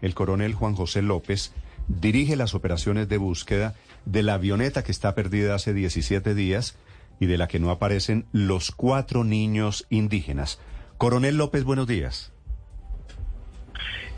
[0.00, 1.52] El coronel Juan José López
[1.88, 3.74] dirige las operaciones de búsqueda
[4.04, 6.76] de la avioneta que está perdida hace 17 días
[7.20, 10.58] y de la que no aparecen los cuatro niños indígenas.
[10.98, 12.32] Coronel López, buenos días.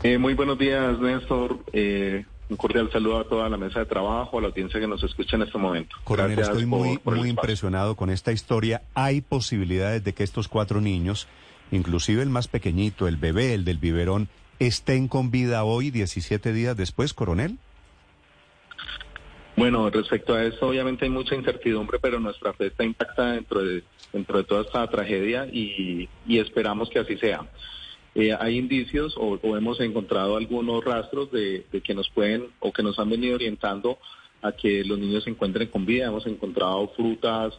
[0.03, 1.59] Eh, muy buenos días, Néstor.
[1.73, 5.03] Eh, un cordial saludo a toda la mesa de trabajo, a la audiencia que nos
[5.03, 5.95] escucha en este momento.
[6.03, 8.83] Coronel, Gracias estoy muy, por- muy impresionado con esta historia.
[8.93, 11.27] Hay posibilidades de que estos cuatro niños,
[11.71, 16.77] inclusive el más pequeñito, el bebé, el del biberón, estén con vida hoy, 17 días
[16.77, 17.57] después, coronel.
[19.55, 23.83] Bueno, respecto a esto, obviamente hay mucha incertidumbre, pero nuestra fe está intacta dentro de,
[24.11, 27.47] dentro de toda esta tragedia y, y esperamos que así sea.
[28.15, 32.71] Eh, hay indicios o, o hemos encontrado algunos rastros de, de que nos pueden o
[32.71, 33.97] que nos han venido orientando
[34.41, 36.07] a que los niños se encuentren con vida.
[36.07, 37.53] Hemos encontrado frutas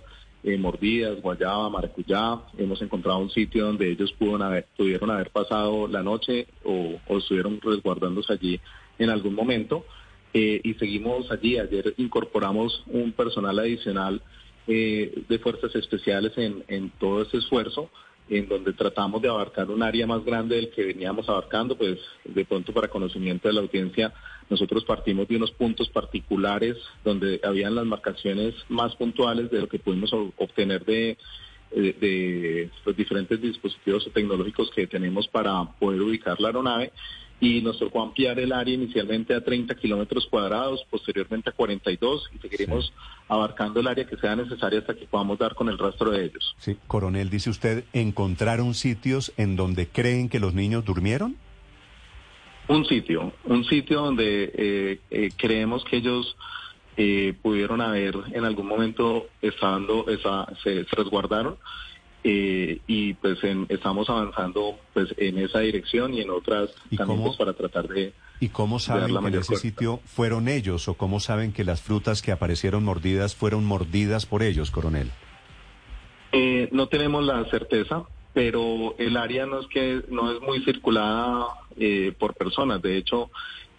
[0.46, 2.40] eh, mordidas, guayaba, maracuyá.
[2.56, 7.18] Hemos encontrado un sitio donde ellos pudieron haber, pudieron haber pasado la noche o, o
[7.18, 8.60] estuvieron resguardándose allí
[8.98, 9.84] en algún momento.
[10.32, 11.58] Eh, y seguimos allí.
[11.58, 14.22] Ayer incorporamos un personal adicional
[14.68, 17.90] eh, de fuerzas especiales en, en todo este esfuerzo,
[18.28, 22.44] en donde tratamos de abarcar un área más grande del que veníamos abarcando, pues de
[22.44, 24.12] pronto para conocimiento de la audiencia,
[24.50, 29.78] nosotros partimos de unos puntos particulares donde habían las marcaciones más puntuales de lo que
[29.78, 31.16] pudimos obtener de,
[31.74, 36.92] de, de los diferentes dispositivos tecnológicos que tenemos para poder ubicar la aeronave
[37.40, 42.38] y nos tocó ampliar el área inicialmente a 30 kilómetros cuadrados, posteriormente a 42 y
[42.38, 42.92] seguiremos
[43.28, 46.54] abarcando el área que sea necesaria hasta que podamos dar con el rastro de ellos.
[46.58, 51.36] Sí, coronel, dice usted, ¿encontraron sitios en donde creen que los niños durmieron?
[52.68, 56.36] Un sitio, un sitio donde eh, eh, creemos que ellos
[56.96, 61.58] eh, pudieron haber en algún momento estando, esa, se, se resguardaron
[62.28, 67.18] eh, y pues en- estamos avanzando pues en esa dirección y en otras ¿Y también
[67.18, 67.28] cómo?
[67.28, 71.20] pues, para tratar de ¿Y cómo saben que en ese sitio fueron ellos o cómo
[71.20, 75.10] saben que las frutas que aparecieron mordidas fueron mordidas por ellos, coronel?
[76.32, 78.04] Eh, no tenemos la certeza,
[78.34, 81.46] pero el área no es que no es muy circulada
[81.78, 82.82] eh, por personas.
[82.82, 83.30] De hecho,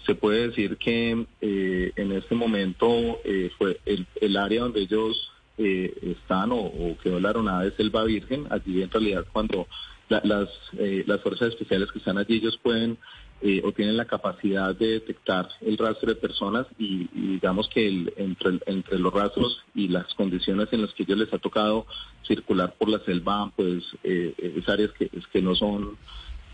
[0.06, 2.88] se puede decir que eh, en este momento
[3.25, 7.73] eh, fue el, el área donde ellos eh, están o, o quedó la aeronave es
[7.75, 8.45] Selva Virgen.
[8.50, 9.68] Allí en realidad cuando
[10.09, 12.97] la- las, eh, las fuerzas especiales que están allí ellos pueden
[13.41, 18.12] eh, o tienen la capacidad de detectar el rastro de personas y, digamos que el-
[18.18, 21.85] entre, entre los rastros y las condiciones en las que ellos les ha tocado
[22.25, 25.97] circular por la selva, pues eh, es áreas que, es que no son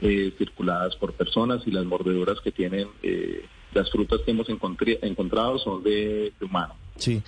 [0.02, 5.58] eh, circuladas por personas y las mordeduras que tienen eh, las frutas que hemos encontrado
[5.60, 6.76] son de, de humano.
[6.98, 7.22] Sí.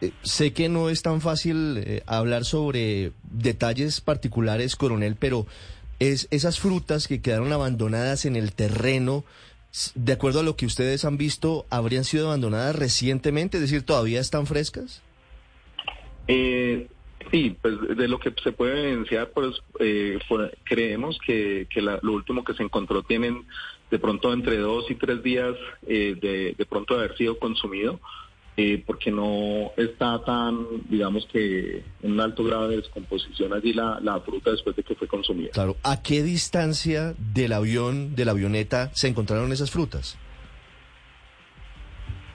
[0.00, 5.46] Eh, sé que no es tan fácil eh, hablar sobre detalles particulares, coronel, pero
[5.98, 9.24] es esas frutas que quedaron abandonadas en el terreno,
[9.94, 14.20] de acuerdo a lo que ustedes han visto, habrían sido abandonadas recientemente, es decir, todavía
[14.20, 15.02] están frescas.
[16.28, 16.88] Eh,
[17.30, 21.98] sí, pues de lo que se puede evidenciar, pues eh, fue- creemos que, que la-
[22.02, 23.44] lo último que se encontró tienen
[23.90, 25.54] de pronto entre dos y tres días
[25.86, 28.00] eh, de, de pronto haber sido consumido,
[28.62, 33.98] eh, porque no está tan, digamos que en un alto grado de descomposición allí la,
[34.02, 35.50] la fruta después de que fue consumida.
[35.52, 40.18] Claro, ¿a qué distancia del avión, de la avioneta, se encontraron esas frutas?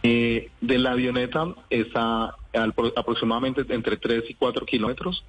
[0.04, 5.24] Eh, de la avioneta está al- aproximadamente entre 3 y 4 kilómetros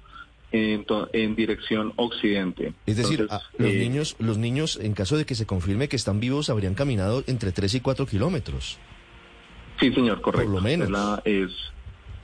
[0.51, 2.73] en, to- en dirección occidente.
[2.85, 5.95] Es decir, Entonces, los eh, niños, los niños, en caso de que se confirme que
[5.95, 8.77] están vivos, habrían caminado entre 3 y 4 kilómetros.
[9.79, 10.51] Sí, señor, correcto.
[10.51, 10.87] Por lo menos.
[10.87, 11.51] Es, la- es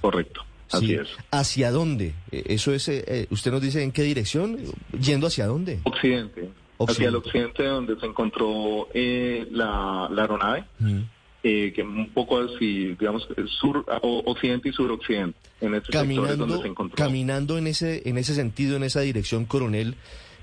[0.02, 0.42] correcto.
[0.72, 0.94] Así Sí.
[0.96, 1.08] es.
[1.32, 2.14] ¿Hacia dónde?
[2.32, 4.58] Eh, Eso es, eh, eh, usted nos dice en qué dirección,
[5.00, 5.80] yendo hacia dónde.
[5.84, 6.50] Occidente.
[6.80, 11.00] Hacia el occidente donde se encontró eh, la, la aeronave, Mm.
[11.44, 13.28] eh, que un poco así, digamos,
[13.60, 15.38] sur, occidente y suroccidente.
[15.62, 16.96] En es donde Caminando, se encontró.
[16.98, 19.96] caminando en ese, en ese sentido, en esa dirección, coronel,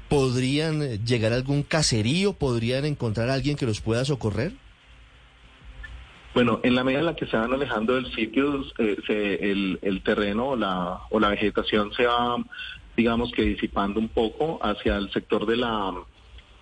[0.08, 2.32] ¿podrían llegar a algún caserío?
[2.32, 4.52] ¿Podrían encontrar a alguien que los pueda socorrer?
[6.32, 10.50] Bueno, en la medida en la que se van alejando del sitio, eh, el terreno
[10.50, 12.36] o la, o la vegetación se va,
[12.96, 15.92] digamos que disipando un poco hacia el sector de la,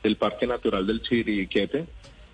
[0.03, 1.87] del Parque Natural del Chiriquete.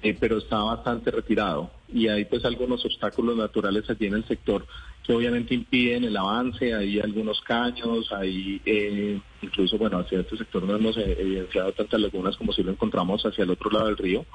[0.04, 1.70] eh, pero está bastante retirado.
[1.92, 4.66] Y hay pues algunos obstáculos naturales allí en el sector
[5.02, 10.62] que obviamente impiden el avance, hay algunos caños, hay eh, incluso, bueno, hacia este sector
[10.62, 13.96] no hemos eh, evidenciado tantas lagunas como si lo encontramos hacia el otro lado del
[13.96, 14.26] río,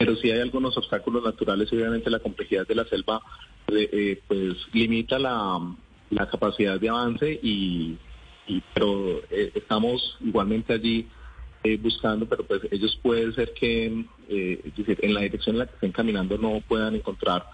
[0.00, 3.20] pero sí hay algunos obstáculos naturales y obviamente la complejidad de la selva
[3.68, 5.60] eh, pues limita la,
[6.30, 7.98] capacidad de avance y,
[8.72, 11.06] pero estamos igualmente allí
[11.82, 14.06] buscando, pero pues ellos puede ser que,
[14.74, 17.44] decir, en la dirección en la que estén caminando no puedan encontrar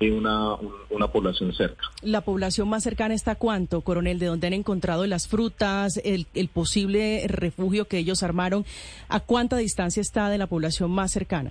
[0.00, 0.54] una,
[0.90, 1.82] una población cerca.
[2.02, 4.20] ¿La población más cercana está cuánto, coronel?
[4.20, 8.64] ¿De dónde han encontrado las frutas, el, el posible refugio que ellos armaron?
[9.08, 11.50] ¿A cuánta distancia está de la población más cercana?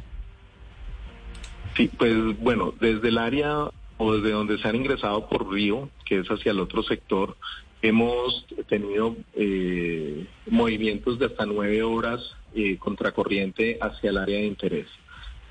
[1.78, 6.20] Sí, pues bueno, desde el área o desde donde se han ingresado por río, que
[6.20, 7.38] es hacia el otro sector,
[7.84, 14.88] hemos tenido eh, movimientos de hasta nueve horas eh, contracorriente hacia el área de interés.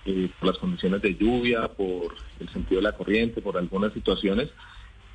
[0.04, 4.50] Eh, por las condiciones de lluvia, por el sentido de la corriente, por algunas situaciones.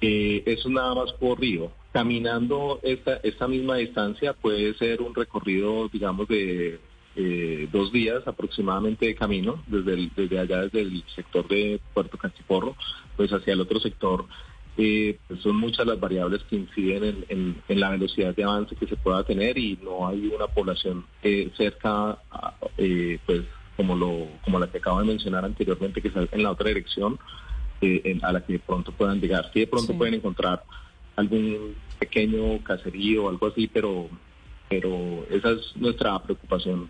[0.02, 1.72] Eh, eso nada más por río.
[1.92, 6.80] Caminando esta, esta misma distancia puede ser un recorrido, digamos, de
[7.16, 12.76] eh, dos días aproximadamente de camino, desde, desde allá, desde el sector de Puerto Cachiporro,
[13.18, 14.26] pues hacia el otro sector.
[14.78, 18.88] Eh, pues son muchas las variables que inciden en, en, la velocidad de avance que
[18.88, 21.06] se pueda tener y no hay una población
[21.58, 22.18] cerca,
[23.26, 23.44] pues
[23.76, 27.20] como lo como la que acabo de mencionar anteriormente, que está en la otra dirección,
[27.82, 29.50] eh, a la que de pronto puedan llegar.
[29.52, 30.64] Sí, de pronto pueden encontrar
[31.16, 34.08] algún pequeño caserío o algo así, pero,
[34.70, 36.90] pero esa es nuestra preocupación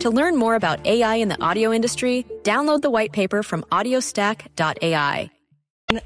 [0.00, 5.30] To learn more about AI in the audio industry, download the white paper from audiostack.ai.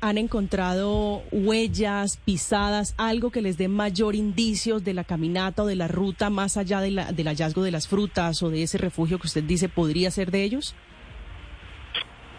[0.02, 5.75] ¿Han encontrado huellas, pisadas, algo que les dé mayor indicios de la caminata o de
[5.75, 9.19] la ruta más allá de la, del hallazgo de las frutas o de ese refugio
[9.19, 10.75] que usted dice podría ser de ellos?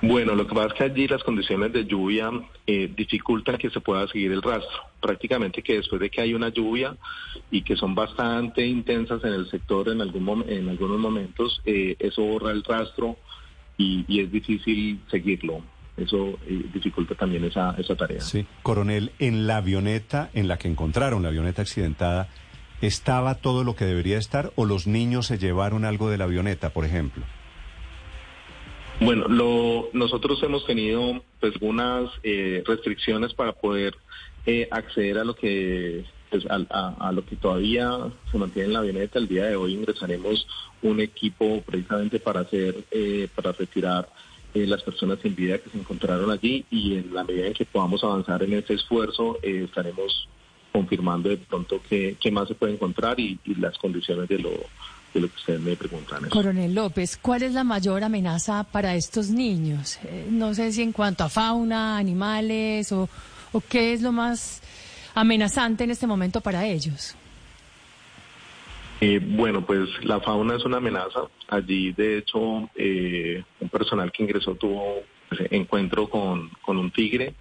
[0.02, 2.32] Bueno, lo que pasa es que allí las condiciones de lluvia
[2.66, 4.82] eh, dificultan que se pueda seguir el rastro.
[5.00, 6.96] Prácticamente que después de que hay una lluvia
[7.52, 12.24] y que son bastante intensas en el sector en, algún en algunos momentos, eh, eso
[12.24, 13.18] borra el rastro
[13.78, 15.62] y, es difícil seguirlo.
[15.96, 18.22] Eso eh, dificulta también esa, esa tarea.
[18.22, 22.28] Sí, coronel, en la avioneta en la que encontraron, la avioneta accidentada,
[22.82, 26.72] ¿estaba todo lo que debería estar o los niños se llevaron algo de la avioneta,
[26.72, 27.24] por ejemplo?
[29.02, 33.96] Bueno, lo, nosotros hemos tenido pues algunas eh, restricciones para poder
[34.46, 37.98] eh, acceder a lo que pues, a, lo que todavía
[38.32, 39.18] se mantiene en la avioneta.
[39.18, 40.46] El día de hoy ingresaremos
[40.84, 44.08] un equipo precisamente para hacer eh, para retirar
[44.54, 48.04] las personas sin vida que se encontraron allí y en la medida en que podamos
[48.04, 50.28] avanzar en ese esfuerzo estaremos
[50.74, 54.52] confirmando de pronto qué, qué más se puede encontrar y las condiciones de lo
[55.14, 56.30] de lo que ustedes me preguntan.
[56.30, 60.00] Coronel López, ¿cuál es la mayor amenaza para estos niños?
[60.04, 63.10] Eh, no sé si en cuanto a fauna, animales o,
[63.52, 64.62] o qué es lo más
[65.14, 67.16] amenazante en este momento para ellos.
[69.02, 71.22] Eh, bueno, pues la fauna es una amenaza.
[71.50, 77.34] Allí, de hecho, eh, un personal que ingresó tuvo pues, encuentro con, con un tigre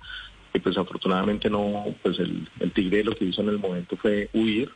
[0.52, 4.30] y pues afortunadamente no, pues el, el tigre lo que hizo en el momento fue
[4.32, 4.70] huir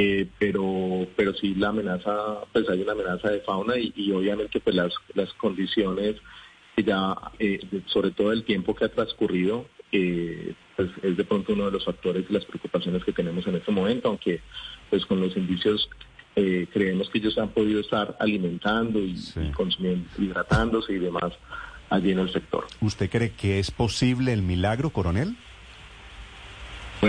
[0.00, 4.76] eh, pero pero sí la amenaza pues hay una amenaza de fauna y, obviamente pues
[4.76, 6.14] las las condiciones
[6.76, 11.64] ya eh, sobre todo el tiempo que ha transcurrido eh, pues es de pronto uno
[11.64, 14.40] de los factores y las preocupaciones que tenemos en este momento aunque
[14.88, 15.90] pues con los indicios
[16.72, 21.32] creemos que ellos han podido estar alimentando y, y consumiendo hidratándose y demás
[21.90, 22.64] allí en el sector.
[22.80, 25.36] ¿Usted cree que es posible el milagro, coronel?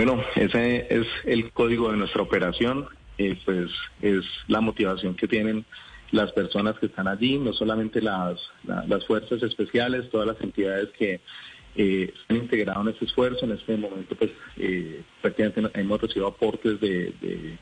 [0.02, 2.88] Bueno, ese es el código de nuestra operación,
[3.18, 5.66] eh, pues es la motivación que tienen
[6.10, 11.20] las personas que están allí, no solamente las, las fuerzas especiales, todas las entidades que
[11.76, 13.44] eh, han integrado en este esfuerzo.
[13.44, 17.58] En este momento, pues eh, prácticamente hemos recibido aportes de,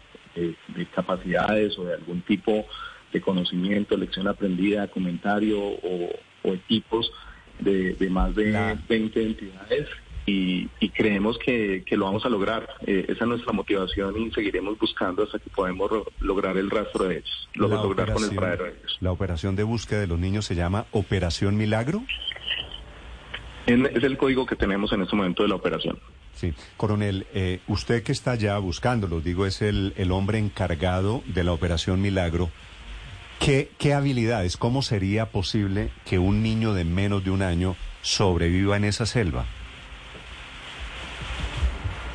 [0.95, 2.65] capacidades o de algún tipo
[3.13, 6.11] de conocimiento, lección aprendida, comentario o,
[6.45, 7.11] equipos
[7.59, 9.89] de, más de 20 entidades
[10.29, 12.69] y, creemos que, lo vamos a lograr.
[12.87, 17.19] Eh, esa es nuestra motivación y seguiremos buscando hasta que podamos lograr el rastro de
[17.19, 18.99] ellos, lograr con el paradero de ellos.
[19.01, 22.03] ¿La operación de búsqueda de los niños se llama Operación Milagro?
[23.67, 25.99] Es el código que tenemos en este momento de la operación.
[26.35, 31.45] Sí, coronel, eh, usted que está ya buscándolo, digo, es el, el hombre encargado de
[31.45, 32.49] la operación Milagro.
[33.41, 38.77] ¿Qué, ¿Qué habilidades, cómo sería posible que un niño de menos de un año sobreviva
[38.77, 39.47] en esa selva?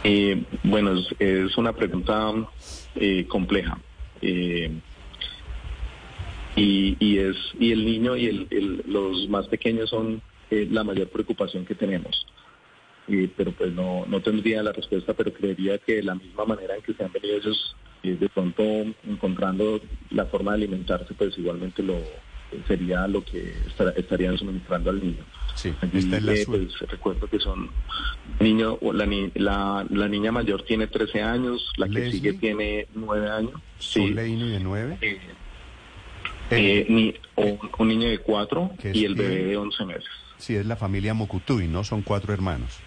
[0.03, 2.33] Eh, bueno, es, una pregunta
[2.95, 3.79] eh, compleja.
[4.21, 4.71] Eh,
[6.55, 11.09] y, y, es y el niño y el, los más pequeños son eh, la mayor
[11.09, 12.27] preocupación que tenemos.
[13.35, 16.81] pero pues no, no tendría la respuesta, pero creería que de la misma manera en
[16.81, 18.63] que se han venido ellos de pronto
[19.07, 19.79] encontrando
[20.09, 21.95] la forma de alimentarse, pues igualmente lo
[22.67, 23.53] sería lo que
[23.95, 25.23] estarían suministrando al niño.
[25.55, 27.69] Sí, pues, recuerdo que son
[28.39, 29.05] niño, la,
[29.35, 33.53] la, la, niña mayor tiene 13 años, la que sigue tiene 9 años.
[33.77, 33.99] Sí.
[33.99, 34.97] ¿Un niño de 9?
[35.01, 35.19] Eh,
[36.51, 40.09] eh, ni, o, un niño de 4 y el bebé de 11 meses.
[40.37, 41.83] Sí, es la familia Mocutuy, ¿no?
[41.83, 42.79] Son cuatro hermanos.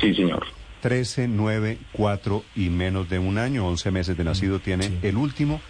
[0.00, 0.46] Sí, señor.
[0.82, 5.16] 13, 9, 4 y menos de un año, 11 meses de nacido mm, tiene el
[5.16, 5.60] último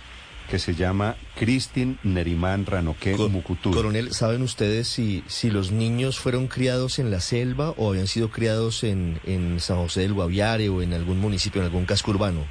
[0.51, 3.73] que se llama Cristin Nerimán Ranoque Mucutuy.
[3.73, 8.31] Coronel, ¿saben ustedes si, si los niños fueron criados en la selva o habían sido
[8.31, 12.45] criados en, en San José del Guaviare o en algún municipio, en algún casco urbano?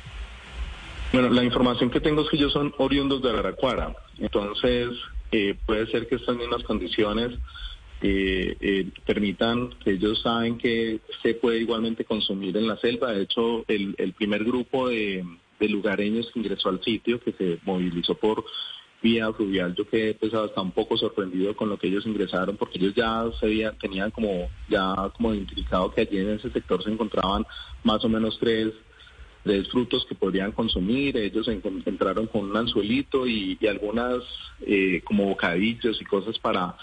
[1.12, 3.94] Bueno, la información que tengo es que ellos son oriundos de Araraquara.
[4.18, 4.90] Entonces,
[5.32, 7.38] eh, puede ser que estas mismas condiciones
[8.02, 13.12] eh, eh, permitan que ellos saben que se puede igualmente consumir en la selva.
[13.12, 15.26] De hecho, el, el primer grupo de
[15.60, 18.46] de lugareños que ingresó al sitio, que se movilizó por
[19.02, 19.76] vía fluvial.
[19.76, 23.26] Yo quedé pues hasta un poco sorprendido con lo que ellos ingresaron, porque ellos ya
[23.40, 27.46] se tenían como ya como identificado que allí en ese sector se encontraban
[27.84, 28.74] más o menos tres,
[29.44, 31.18] tres frutos que podrían consumir.
[31.18, 34.24] Ellos se encontraron con un anzuelito y, algunas
[34.62, 36.76] eh, como bocadillos y cosas para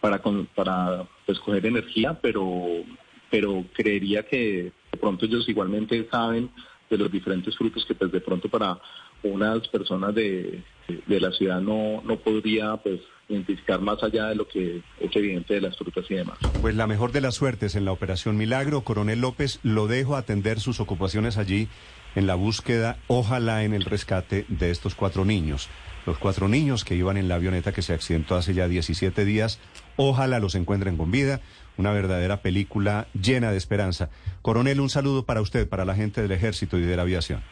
[0.00, 0.20] para
[0.54, 2.84] para pues coger energía, pero
[3.30, 6.50] pero creería que de pronto ellos igualmente saben
[6.90, 8.78] de los diferentes frutos que pues de pronto para
[9.22, 10.62] unas personas de,
[11.06, 15.54] de la ciudad no, no podría pues identificar más allá de lo que es evidente
[15.54, 16.38] de las frutas y demás.
[16.60, 20.60] Pues la mejor de las suertes en la Operación Milagro, Coronel López, lo dejo atender
[20.60, 21.68] sus ocupaciones allí
[22.14, 25.68] en la búsqueda, ojalá en el rescate de estos cuatro niños.
[26.06, 29.58] Los cuatro niños que iban en la avioneta que se accidentó hace ya 17 días,
[29.96, 31.40] ojalá los encuentren con vida
[31.76, 34.10] una verdadera película llena de esperanza.
[34.42, 37.42] Coronel, un saludo para usted, para la gente del ejército y de la aviación.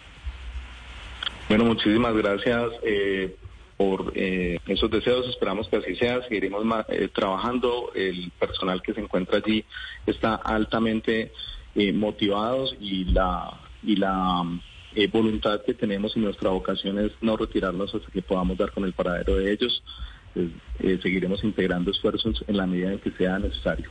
[1.48, 3.36] Bueno, muchísimas gracias eh,
[3.76, 5.28] por eh, esos deseos.
[5.28, 6.22] Esperamos que así sea.
[6.22, 7.92] Seguiremos eh, trabajando.
[7.94, 9.64] El personal que se encuentra allí
[10.06, 11.32] está altamente
[11.94, 14.44] motivados y la y la
[15.10, 18.92] voluntad que tenemos y nuestra vocación es no retirarnos hasta que podamos dar con el
[18.92, 19.82] paradero de ellos.
[21.02, 23.90] seguiremos integrando esfuerzos en la medida en que sea necesario.